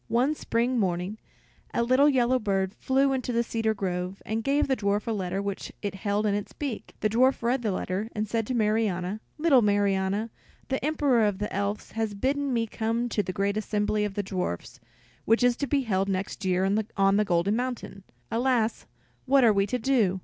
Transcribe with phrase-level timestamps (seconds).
[0.07, 1.19] One spring morning
[1.75, 5.43] a little yellow bird flew into the cedar grove, and gave the dwarf a letter
[5.43, 6.95] which it held in its beak.
[7.01, 10.31] The dwarf read the letter, and said to Marianna, "Little Marianna,
[10.69, 14.23] the Emperor of the Elves has bidden me come to the great assembly of the
[14.23, 14.79] dwarfs
[15.25, 18.03] which is to be held next year on the Golden Mountain.
[18.31, 18.87] Alas,
[19.27, 20.19] what are we to do?